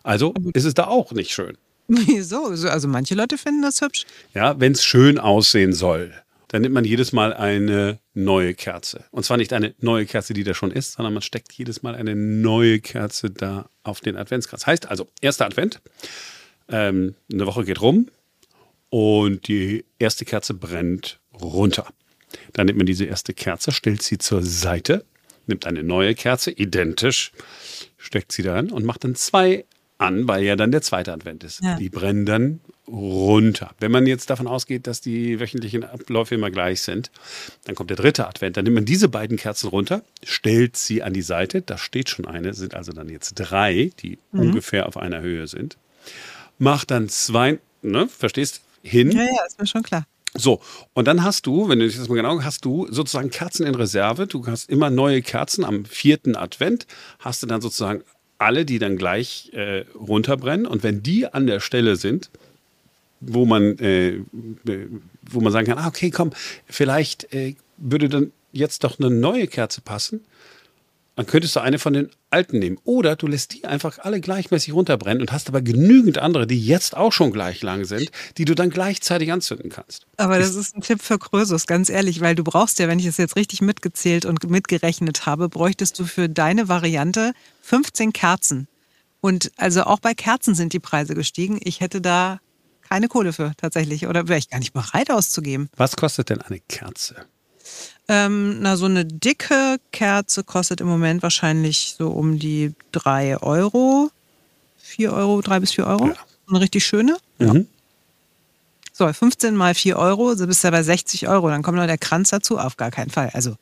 Also 0.04 0.32
ist 0.52 0.64
es 0.64 0.74
da 0.74 0.86
auch 0.86 1.10
nicht 1.10 1.32
schön. 1.32 1.58
Wieso? 1.88 2.44
Also 2.44 2.88
manche 2.88 3.14
Leute 3.14 3.36
finden 3.36 3.62
das 3.62 3.80
hübsch. 3.80 4.06
Ja, 4.32 4.58
wenn 4.60 4.72
es 4.72 4.84
schön 4.84 5.18
aussehen 5.18 5.72
soll, 5.72 6.12
dann 6.48 6.62
nimmt 6.62 6.74
man 6.74 6.84
jedes 6.84 7.12
Mal 7.12 7.32
eine 7.32 7.98
neue 8.12 8.54
Kerze. 8.54 9.04
Und 9.10 9.24
zwar 9.24 9.36
nicht 9.38 9.52
eine 9.52 9.74
neue 9.80 10.06
Kerze, 10.06 10.34
die 10.34 10.44
da 10.44 10.54
schon 10.54 10.70
ist, 10.70 10.92
sondern 10.92 11.12
man 11.12 11.22
steckt 11.22 11.52
jedes 11.52 11.82
Mal 11.82 11.94
eine 11.94 12.14
neue 12.14 12.80
Kerze 12.80 13.30
da 13.30 13.68
auf 13.82 14.00
den 14.00 14.16
Adventskranz. 14.16 14.66
Heißt 14.66 14.88
also, 14.88 15.08
erster 15.20 15.46
Advent, 15.46 15.80
ähm, 16.68 17.14
eine 17.32 17.46
Woche 17.46 17.64
geht 17.64 17.80
rum 17.80 18.08
und 18.88 19.48
die 19.48 19.84
erste 19.98 20.24
Kerze 20.24 20.54
brennt 20.54 21.18
runter. 21.42 21.88
Dann 22.52 22.66
nimmt 22.66 22.78
man 22.78 22.86
diese 22.86 23.04
erste 23.04 23.34
Kerze, 23.34 23.72
stellt 23.72 24.02
sie 24.02 24.18
zur 24.18 24.42
Seite, 24.42 25.04
nimmt 25.46 25.66
eine 25.66 25.82
neue 25.82 26.14
Kerze, 26.14 26.50
identisch, 26.50 27.32
steckt 27.98 28.32
sie 28.32 28.42
da 28.42 28.56
an 28.56 28.70
und 28.70 28.84
macht 28.84 29.04
dann 29.04 29.14
zwei 29.14 29.64
an, 29.98 30.26
weil 30.26 30.44
ja 30.44 30.56
dann 30.56 30.72
der 30.72 30.82
zweite 30.82 31.12
Advent 31.12 31.44
ist. 31.44 31.62
Ja. 31.62 31.76
Die 31.76 31.88
brennen 31.88 32.26
dann 32.26 32.60
runter. 32.88 33.70
Wenn 33.78 33.92
man 33.92 34.06
jetzt 34.06 34.28
davon 34.28 34.46
ausgeht, 34.46 34.86
dass 34.86 35.00
die 35.00 35.40
wöchentlichen 35.40 35.84
Abläufe 35.84 36.34
immer 36.34 36.50
gleich 36.50 36.82
sind, 36.82 37.10
dann 37.64 37.74
kommt 37.74 37.90
der 37.90 37.96
dritte 37.96 38.26
Advent. 38.26 38.56
Dann 38.56 38.64
nimmt 38.64 38.74
man 38.74 38.84
diese 38.84 39.08
beiden 39.08 39.36
Kerzen 39.36 39.68
runter, 39.68 40.02
stellt 40.22 40.76
sie 40.76 41.02
an 41.02 41.12
die 41.12 41.22
Seite. 41.22 41.62
Da 41.62 41.78
steht 41.78 42.10
schon 42.10 42.26
eine, 42.26 42.54
sind 42.54 42.74
also 42.74 42.92
dann 42.92 43.08
jetzt 43.08 43.34
drei, 43.34 43.90
die 44.00 44.18
mhm. 44.32 44.40
ungefähr 44.40 44.86
auf 44.86 44.96
einer 44.96 45.20
Höhe 45.20 45.46
sind. 45.46 45.78
Macht 46.58 46.90
dann 46.90 47.08
zwei, 47.08 47.58
ne, 47.82 48.08
verstehst, 48.08 48.62
hin. 48.82 49.10
Ja, 49.12 49.22
ja, 49.22 49.46
ist 49.46 49.58
mir 49.58 49.66
schon 49.66 49.82
klar. 49.82 50.06
So, 50.36 50.60
und 50.94 51.06
dann 51.06 51.22
hast 51.22 51.46
du, 51.46 51.68
wenn 51.68 51.78
du 51.78 51.86
dich 51.86 51.96
das 51.96 52.08
mal 52.08 52.16
genau 52.16 52.42
hast 52.42 52.64
du 52.64 52.88
sozusagen 52.90 53.30
Kerzen 53.30 53.64
in 53.66 53.76
Reserve. 53.76 54.26
Du 54.26 54.44
hast 54.46 54.68
immer 54.68 54.90
neue 54.90 55.22
Kerzen 55.22 55.64
am 55.64 55.84
vierten 55.84 56.34
Advent, 56.34 56.88
hast 57.20 57.42
du 57.42 57.46
dann 57.46 57.60
sozusagen 57.60 58.02
alle, 58.44 58.64
die 58.64 58.78
dann 58.78 58.96
gleich 58.96 59.50
äh, 59.52 59.84
runterbrennen. 59.94 60.66
Und 60.66 60.82
wenn 60.82 61.02
die 61.02 61.26
an 61.26 61.46
der 61.46 61.60
Stelle 61.60 61.96
sind, 61.96 62.30
wo 63.20 63.46
man, 63.46 63.78
äh, 63.78 64.20
wo 65.22 65.40
man 65.40 65.52
sagen 65.52 65.66
kann, 65.66 65.78
ah, 65.78 65.88
okay, 65.88 66.10
komm, 66.10 66.30
vielleicht 66.66 67.32
äh, 67.32 67.54
würde 67.78 68.08
dann 68.08 68.32
jetzt 68.52 68.84
doch 68.84 68.98
eine 68.98 69.10
neue 69.10 69.46
Kerze 69.46 69.80
passen, 69.80 70.20
dann 71.16 71.26
könntest 71.26 71.54
du 71.56 71.60
eine 71.60 71.78
von 71.78 71.92
den 71.92 72.10
alten 72.30 72.58
nehmen. 72.58 72.78
Oder 72.84 73.16
du 73.16 73.26
lässt 73.26 73.54
die 73.54 73.64
einfach 73.64 73.98
alle 74.00 74.20
gleichmäßig 74.20 74.72
runterbrennen 74.72 75.20
und 75.20 75.32
hast 75.32 75.48
aber 75.48 75.62
genügend 75.62 76.18
andere, 76.18 76.46
die 76.46 76.60
jetzt 76.60 76.96
auch 76.96 77.12
schon 77.12 77.32
gleich 77.32 77.62
lang 77.62 77.84
sind, 77.84 78.10
die 78.36 78.44
du 78.44 78.54
dann 78.54 78.70
gleichzeitig 78.70 79.30
anzünden 79.32 79.70
kannst. 79.70 80.06
Aber 80.16 80.38
das 80.38 80.54
ist 80.54 80.74
ein 80.74 80.80
Tipp 80.80 81.02
für 81.02 81.18
Krösus, 81.18 81.66
ganz 81.66 81.88
ehrlich, 81.88 82.20
weil 82.20 82.34
du 82.34 82.42
brauchst 82.42 82.78
ja, 82.78 82.88
wenn 82.88 82.98
ich 82.98 83.06
es 83.06 83.16
jetzt 83.16 83.36
richtig 83.36 83.60
mitgezählt 83.60 84.24
und 84.24 84.48
mitgerechnet 84.50 85.26
habe, 85.26 85.48
bräuchtest 85.48 85.98
du 85.98 86.04
für 86.04 86.28
deine 86.28 86.68
Variante 86.68 87.32
15 87.62 88.12
Kerzen. 88.12 88.66
Und 89.20 89.52
also 89.56 89.84
auch 89.84 90.00
bei 90.00 90.14
Kerzen 90.14 90.54
sind 90.54 90.72
die 90.72 90.80
Preise 90.80 91.14
gestiegen. 91.14 91.58
Ich 91.62 91.80
hätte 91.80 92.00
da 92.00 92.40
keine 92.88 93.08
Kohle 93.08 93.32
für 93.32 93.52
tatsächlich 93.56 94.06
oder 94.06 94.28
wäre 94.28 94.38
ich 94.38 94.50
gar 94.50 94.58
nicht 94.58 94.72
bereit 94.72 95.10
auszugeben. 95.10 95.68
Was 95.76 95.96
kostet 95.96 96.30
denn 96.30 96.42
eine 96.42 96.60
Kerze? 96.60 97.26
Ähm, 98.08 98.60
na, 98.60 98.76
so 98.76 98.84
eine 98.84 99.04
dicke 99.04 99.78
Kerze 99.92 100.44
kostet 100.44 100.80
im 100.80 100.86
Moment 100.86 101.22
wahrscheinlich 101.22 101.94
so 101.98 102.10
um 102.10 102.38
die 102.38 102.74
3 102.92 103.38
Euro. 103.38 104.10
4 104.78 105.12
Euro, 105.12 105.40
3 105.40 105.60
bis 105.60 105.72
4 105.72 105.86
Euro. 105.86 106.08
Ja. 106.08 106.14
Eine 106.48 106.60
richtig 106.60 106.84
schöne. 106.84 107.16
Mhm. 107.38 107.66
So, 108.92 109.10
15 109.12 109.56
mal 109.56 109.74
4 109.74 109.96
Euro, 109.96 110.34
so 110.34 110.46
bist 110.46 110.62
du 110.62 110.68
ja 110.68 110.70
bei 110.70 110.82
60 110.82 111.26
Euro. 111.28 111.48
Dann 111.48 111.62
kommt 111.62 111.78
noch 111.78 111.86
der 111.86 111.98
Kranz 111.98 112.30
dazu. 112.30 112.58
Auf 112.58 112.76
gar 112.76 112.90
keinen 112.90 113.10
Fall. 113.10 113.30
Also, 113.32 113.56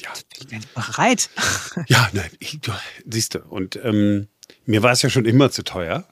Ja. 0.00 0.10
bin 0.38 0.48
ich 0.48 0.50
nicht 0.50 0.74
bereit. 0.74 1.28
Ja, 1.88 2.08
nein, 2.12 2.30
ich, 2.38 2.58
du, 2.60 2.72
siehst 3.08 3.34
du. 3.34 3.40
Und 3.40 3.76
ähm, 3.84 4.28
mir 4.64 4.82
war 4.82 4.92
es 4.92 5.02
ja 5.02 5.10
schon 5.10 5.26
immer 5.26 5.50
zu 5.50 5.62
teuer. 5.62 6.04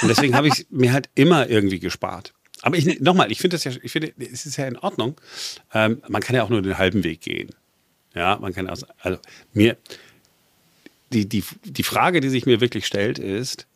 Und 0.00 0.08
deswegen 0.08 0.34
habe 0.34 0.48
ich 0.48 0.66
mir 0.70 0.92
halt 0.92 1.10
immer 1.14 1.48
irgendwie 1.48 1.78
gespart. 1.78 2.32
Aber 2.62 2.76
ich 2.76 3.00
nochmal, 3.00 3.30
ich 3.30 3.38
finde 3.38 3.56
das 3.56 3.64
ja, 3.64 3.72
ich 3.82 3.92
finde, 3.92 4.12
es 4.18 4.46
ist 4.46 4.56
ja 4.56 4.66
in 4.66 4.78
Ordnung. 4.78 5.20
Ähm, 5.74 6.00
man 6.08 6.22
kann 6.22 6.36
ja 6.36 6.44
auch 6.44 6.48
nur 6.48 6.62
den 6.62 6.78
halben 6.78 7.04
Weg 7.04 7.20
gehen. 7.20 7.50
Ja, 8.14 8.38
man 8.40 8.52
kann 8.52 8.68
auch, 8.68 8.78
also 9.00 9.18
mir, 9.52 9.76
die, 11.12 11.28
die, 11.28 11.44
die 11.64 11.82
Frage, 11.82 12.20
die 12.20 12.28
sich 12.28 12.46
mir 12.46 12.60
wirklich 12.60 12.86
stellt, 12.86 13.18
ist, 13.18 13.66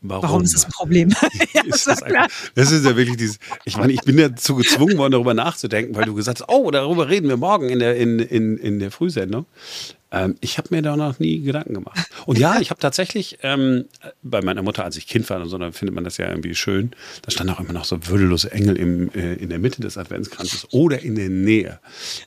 warum? 0.00 0.22
Warum 0.22 0.42
ist 0.42 0.54
das 0.54 0.64
ein 0.64 0.72
Problem? 0.72 1.10
ja, 1.54 1.62
ist 1.64 1.86
das, 1.86 2.02
einfach, 2.02 2.28
das 2.54 2.72
ist 2.72 2.84
ja 2.84 2.96
wirklich 2.96 3.16
dieses. 3.16 3.38
Ich 3.64 3.76
meine, 3.76 3.92
ich 3.92 4.02
bin 4.02 4.16
dazu 4.16 4.56
gezwungen 4.56 4.98
worden, 4.98 5.12
darüber 5.12 5.34
nachzudenken, 5.34 5.94
weil 5.94 6.04
du 6.04 6.14
gesagt 6.14 6.40
hast, 6.40 6.48
oh, 6.48 6.70
darüber 6.70 7.08
reden 7.08 7.28
wir 7.28 7.36
morgen 7.36 7.68
in 7.68 7.78
der, 7.78 7.96
in, 7.96 8.18
in, 8.18 8.58
in 8.58 8.78
der 8.80 8.90
Frühsendung. 8.90 9.46
Ähm, 10.12 10.36
ich 10.40 10.58
habe 10.58 10.68
mir 10.70 10.82
da 10.82 10.96
noch 10.96 11.18
nie 11.18 11.40
Gedanken 11.40 11.74
gemacht. 11.74 11.98
Und 12.26 12.38
ja, 12.38 12.60
ich 12.60 12.70
habe 12.70 12.78
tatsächlich 12.78 13.38
ähm, 13.42 13.86
bei 14.22 14.42
meiner 14.42 14.62
Mutter, 14.62 14.84
als 14.84 14.96
ich 14.96 15.06
Kind 15.06 15.28
war 15.30 15.40
und 15.40 15.48
so, 15.48 15.56
dann 15.56 15.72
findet 15.72 15.94
man 15.94 16.04
das 16.04 16.18
ja 16.18 16.28
irgendwie 16.28 16.54
schön. 16.54 16.90
Da 17.22 17.30
standen 17.30 17.54
auch 17.54 17.60
immer 17.60 17.72
noch 17.72 17.86
so 17.86 18.06
würdelose 18.06 18.52
Engel 18.52 18.76
im, 18.76 19.10
äh, 19.14 19.34
in 19.34 19.48
der 19.48 19.58
Mitte 19.58 19.80
des 19.80 19.96
Adventskranzes 19.96 20.68
oder 20.72 21.00
in 21.00 21.14
der 21.14 21.30
Nähe. 21.30 21.80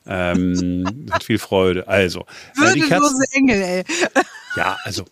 Ähm, 0.07 1.07
hat 1.11 1.23
viel 1.23 1.37
Freude. 1.37 1.87
Also, 1.87 2.25
äh, 2.61 2.73
die 2.73 2.81
Kerzen, 2.81 3.23
Engel, 3.31 3.61
ey. 3.61 3.83
ja, 4.57 4.77
also. 4.83 5.05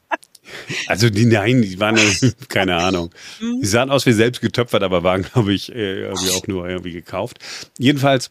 Also 0.87 1.09
die, 1.09 1.25
nein, 1.25 1.61
die 1.61 1.79
waren, 1.79 1.97
keine 2.49 2.75
Ahnung. 2.75 3.11
Die 3.39 3.65
sahen 3.65 3.89
aus 3.89 4.05
wie 4.05 4.11
selbst 4.11 4.41
getöpfert, 4.41 4.83
aber 4.83 5.01
waren, 5.01 5.23
glaube 5.23 5.53
ich, 5.53 5.73
äh, 5.73 6.01
irgendwie 6.01 6.31
auch 6.31 6.45
nur 6.47 6.67
irgendwie 6.67 6.91
gekauft. 6.91 7.39
Jedenfalls, 7.77 8.29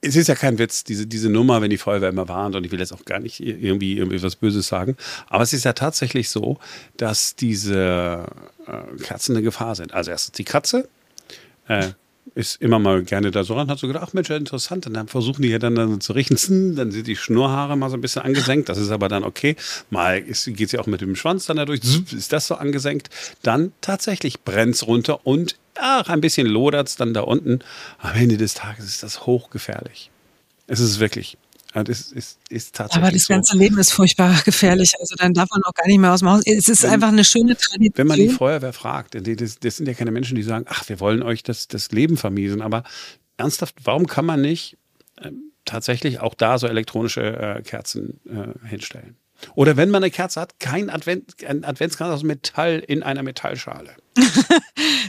es 0.00 0.16
ist 0.16 0.28
ja 0.28 0.34
kein 0.34 0.58
Witz, 0.58 0.84
diese, 0.84 1.06
diese 1.06 1.28
Nummer, 1.30 1.62
wenn 1.62 1.70
die 1.70 1.78
Feuerwehr 1.78 2.08
immer 2.08 2.28
warnt, 2.28 2.56
und 2.56 2.64
ich 2.64 2.72
will 2.72 2.80
jetzt 2.80 2.92
auch 2.92 3.04
gar 3.04 3.20
nicht 3.20 3.40
irgendwie, 3.40 3.96
irgendwie 3.96 4.22
was 4.22 4.36
Böses 4.36 4.66
sagen, 4.66 4.96
aber 5.28 5.42
es 5.42 5.52
ist 5.52 5.64
ja 5.64 5.72
tatsächlich 5.72 6.30
so, 6.30 6.58
dass 6.96 7.36
diese 7.36 8.26
äh, 8.66 9.02
Katzen 9.02 9.36
eine 9.36 9.42
Gefahr 9.42 9.74
sind. 9.74 9.94
Also 9.94 10.10
erstens 10.10 10.32
die 10.32 10.44
Katze, 10.44 10.88
äh, 11.68 11.90
ist 12.34 12.60
immer 12.60 12.78
mal 12.78 13.02
gerne 13.02 13.30
da 13.30 13.44
so 13.44 13.54
ran, 13.54 13.70
hat 13.70 13.78
so 13.78 13.86
gedacht, 13.86 14.04
ach 14.08 14.12
Mensch, 14.12 14.28
ja, 14.28 14.36
interessant. 14.36 14.86
Und 14.86 14.94
dann 14.94 15.08
versuchen 15.08 15.42
die 15.42 15.48
ja 15.48 15.58
dann, 15.58 15.74
dann 15.74 16.00
zu 16.00 16.12
richten, 16.12 16.74
dann 16.74 16.90
sind 16.90 17.06
die 17.06 17.16
Schnurrhaare 17.16 17.76
mal 17.76 17.88
so 17.88 17.96
ein 17.96 18.00
bisschen 18.00 18.22
angesenkt. 18.22 18.68
Das 18.68 18.78
ist 18.78 18.90
aber 18.90 19.08
dann 19.08 19.24
okay. 19.24 19.56
Mal 19.90 20.22
geht 20.22 20.70
sie 20.70 20.78
auch 20.78 20.86
mit 20.86 21.00
dem 21.00 21.16
Schwanz 21.16 21.46
dann 21.46 21.56
dadurch, 21.56 21.80
ist 22.12 22.32
das 22.32 22.46
so 22.48 22.56
angesenkt. 22.56 23.10
Dann 23.42 23.72
tatsächlich 23.80 24.42
brennt's 24.42 24.86
runter 24.86 25.26
und 25.26 25.56
ach, 25.80 26.08
ein 26.08 26.20
bisschen 26.20 26.46
lodert's 26.46 26.96
dann 26.96 27.14
da 27.14 27.22
unten. 27.22 27.60
Am 27.98 28.14
Ende 28.16 28.36
des 28.36 28.54
Tages 28.54 28.84
ist 28.86 29.02
das 29.02 29.26
hochgefährlich. 29.26 30.10
Es 30.66 30.80
ist 30.80 30.98
wirklich. 30.98 31.38
Es 31.74 32.10
ist, 32.10 32.38
ist 32.48 32.74
tatsächlich 32.74 33.04
Aber 33.04 33.12
das 33.12 33.24
so. 33.24 33.34
ganze 33.34 33.56
Leben 33.58 33.76
ist 33.78 33.92
furchtbar 33.92 34.34
gefährlich. 34.46 34.92
Also 34.98 35.14
dann 35.18 35.34
darf 35.34 35.50
man 35.50 35.62
auch 35.64 35.74
gar 35.74 35.86
nicht 35.86 35.98
mehr 35.98 36.12
aus 36.14 36.20
dem 36.20 36.30
Haus. 36.30 36.40
Es 36.46 36.68
ist 36.70 36.82
Wenn- 36.84 36.90
einfach 36.92 37.08
eine 37.08 37.22
schöne 37.24 37.54
Tradition. 37.54 37.92
Wenn 37.96 38.06
man 38.06 38.16
die 38.18 38.30
Feuerwehr 38.30 38.72
fragt, 38.72 39.14
das, 39.14 39.58
das 39.58 39.76
sind 39.76 39.86
ja 39.86 39.92
keine 39.92 40.10
Menschen, 40.10 40.36
die 40.36 40.42
sagen, 40.42 40.64
ach, 40.68 40.88
wir 40.88 41.00
wollen 41.00 41.22
euch 41.22 41.42
das, 41.42 41.68
das 41.68 41.90
Leben 41.92 42.16
vermiesen. 42.16 42.62
Aber 42.62 42.82
ernsthaft, 43.36 43.74
warum 43.84 44.06
kann 44.06 44.24
man 44.24 44.40
nicht 44.40 44.78
ähm, 45.22 45.52
tatsächlich 45.66 46.20
auch 46.20 46.32
da 46.34 46.56
so 46.58 46.66
elektronische 46.66 47.20
äh, 47.58 47.62
Kerzen 47.62 48.20
äh, 48.26 48.66
hinstellen? 48.68 49.16
Oder 49.54 49.76
wenn 49.76 49.90
man 49.90 50.02
eine 50.02 50.10
Kerze 50.10 50.40
hat, 50.40 50.58
kein 50.60 50.90
Advent, 50.90 51.34
ein 51.46 51.64
Adventskranz 51.64 52.12
aus 52.12 52.22
Metall 52.22 52.82
in 52.86 53.02
einer 53.02 53.22
Metallschale. 53.22 53.96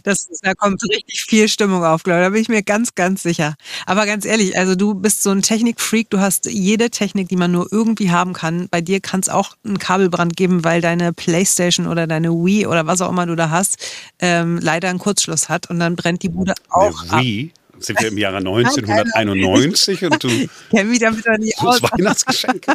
Das, 0.04 0.30
da 0.42 0.54
kommt 0.54 0.82
richtig 0.90 1.24
viel 1.24 1.50
Stimmung 1.50 1.84
auf, 1.84 2.04
glaube 2.04 2.22
ich. 2.22 2.26
Da 2.26 2.30
bin 2.30 2.42
ich 2.42 2.48
mir 2.48 2.64
ganz, 2.64 2.96
ganz 2.96 3.24
sicher. 3.24 3.56
Aber 3.86 4.06
ganz 4.06 4.24
ehrlich, 4.24 4.58
also 4.58 4.74
du 4.76 4.94
bist 4.94 5.22
so 5.22 5.32
ein 5.32 5.42
Technikfreak. 5.42 6.10
Du 6.10 6.20
hast 6.20 6.46
jede 6.46 6.90
Technik, 6.90 7.28
die 7.28 7.36
man 7.36 7.52
nur 7.52 7.68
irgendwie 7.72 8.10
haben 8.10 8.32
kann. 8.32 8.70
Bei 8.70 8.80
dir 8.80 9.02
kann 9.02 9.20
es 9.20 9.28
auch 9.28 9.58
einen 9.66 9.80
Kabelbrand 9.80 10.38
geben, 10.38 10.64
weil 10.64 10.80
deine 10.80 11.12
Playstation 11.12 11.88
oder 11.88 12.08
deine 12.08 12.30
Wii 12.32 12.68
oder 12.68 12.88
was 12.88 13.02
auch 13.02 13.10
immer 13.10 13.26
du 13.26 13.36
da 13.36 13.50
hast, 13.50 13.80
ähm, 14.20 14.60
leider 14.62 14.90
einen 14.90 15.00
Kurzschluss 15.00 15.50
hat 15.50 15.70
und 15.70 15.80
dann 15.80 15.98
brennt 15.98 16.24
die 16.24 16.30
Bude 16.30 16.54
auch 16.70 17.02
Eine 17.02 17.12
ab. 17.12 17.22
Wii, 17.22 17.52
sind 17.80 18.00
wir 18.00 18.08
im 18.08 18.18
Jahre 18.18 18.38
1991 18.38 20.06
und 20.06 20.24
du 20.24 20.30
Kenn 20.72 20.90
mich 20.90 21.00
damit 21.00 21.26
doch 21.26 21.38
nicht 21.38 21.60
aus. 21.60 21.82
Weihnachtsgeschenk. 21.82 22.66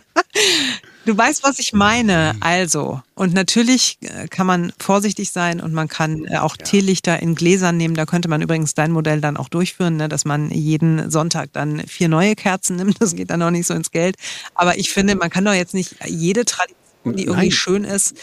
Du 1.04 1.18
weißt, 1.18 1.42
was 1.42 1.58
ich 1.58 1.72
meine. 1.72 2.34
Also, 2.40 3.02
und 3.14 3.34
natürlich 3.34 3.98
äh, 4.02 4.28
kann 4.28 4.46
man 4.46 4.72
vorsichtig 4.78 5.32
sein 5.32 5.60
und 5.60 5.72
man 5.72 5.88
kann 5.88 6.24
äh, 6.26 6.36
auch 6.36 6.56
Teelichter 6.56 7.20
in 7.20 7.34
Gläsern 7.34 7.76
nehmen. 7.76 7.94
Da 7.94 8.06
könnte 8.06 8.28
man 8.28 8.40
übrigens 8.40 8.74
dein 8.74 8.92
Modell 8.92 9.20
dann 9.20 9.36
auch 9.36 9.48
durchführen, 9.48 9.96
ne, 9.96 10.08
dass 10.08 10.24
man 10.24 10.50
jeden 10.50 11.10
Sonntag 11.10 11.52
dann 11.52 11.80
vier 11.88 12.08
neue 12.08 12.36
Kerzen 12.36 12.76
nimmt. 12.76 13.00
Das 13.00 13.16
geht 13.16 13.30
dann 13.30 13.42
auch 13.42 13.50
nicht 13.50 13.66
so 13.66 13.74
ins 13.74 13.90
Geld. 13.90 14.16
Aber 14.54 14.78
ich 14.78 14.90
finde, 14.92 15.16
man 15.16 15.30
kann 15.30 15.44
doch 15.44 15.54
jetzt 15.54 15.74
nicht 15.74 15.96
jede 16.06 16.44
Tradition, 16.44 17.16
die 17.16 17.24
irgendwie 17.24 17.48
Nein. 17.48 17.50
schön 17.50 17.84
ist, 17.84 18.16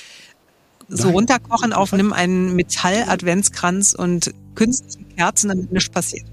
so 0.87 1.05
Nein. 1.05 1.13
runterkochen 1.13 1.73
auf, 1.73 1.91
nimm 1.91 2.13
einen 2.13 2.55
Metall-Adventskranz 2.55 3.93
und 3.93 4.33
künstliche 4.55 5.05
Kerzen, 5.15 5.49
damit 5.49 5.71
nichts 5.71 5.89
passiert. 5.89 6.25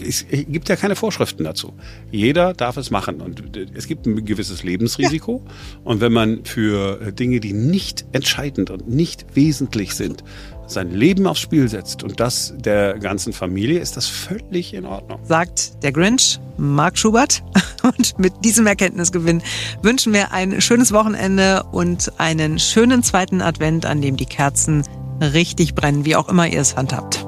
Es 0.00 0.26
gibt 0.28 0.68
ja 0.68 0.76
keine 0.76 0.96
Vorschriften 0.96 1.44
dazu. 1.44 1.72
Jeder 2.10 2.54
darf 2.54 2.76
es 2.76 2.90
machen 2.90 3.20
und 3.20 3.42
es 3.74 3.86
gibt 3.86 4.06
ein 4.06 4.24
gewisses 4.24 4.62
Lebensrisiko. 4.62 5.42
Und 5.84 6.00
wenn 6.00 6.12
man 6.12 6.44
für 6.44 7.00
äh, 7.00 7.12
Dinge, 7.12 7.40
die 7.40 7.52
nicht 7.52 8.04
entscheidend 8.12 8.70
und 8.70 8.88
nicht 8.88 9.26
wesentlich 9.34 9.94
sind, 9.94 10.24
sein 10.66 10.90
Leben 10.90 11.26
aufs 11.26 11.40
Spiel 11.40 11.68
setzt 11.68 12.02
und 12.02 12.20
das 12.20 12.54
der 12.58 12.98
ganzen 12.98 13.32
Familie, 13.32 13.80
ist 13.80 13.96
das 13.96 14.06
völlig 14.06 14.74
in 14.74 14.84
Ordnung. 14.84 15.18
sagt 15.24 15.82
der 15.82 15.92
Grinch, 15.92 16.38
Mark 16.58 16.98
Schubert. 16.98 17.42
Und 17.82 18.18
mit 18.18 18.32
diesem 18.44 18.66
Erkenntnisgewinn 18.66 19.40
wünschen 19.82 20.12
wir 20.12 20.32
ein 20.32 20.60
schönes 20.60 20.92
Wochenende 20.92 21.62
und 21.70 22.12
einen 22.18 22.58
schönen 22.58 23.04
zweiten 23.04 23.40
Advent, 23.40 23.86
an 23.86 24.02
dem 24.02 24.16
die 24.16 24.26
Kerzen 24.26 24.82
richtig 25.20 25.76
brennen, 25.76 26.04
wie 26.04 26.16
auch 26.16 26.28
immer 26.28 26.48
ihr 26.48 26.60
es 26.60 26.76
handhabt. 26.76 27.27